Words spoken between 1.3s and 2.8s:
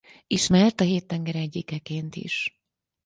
egyikeként is.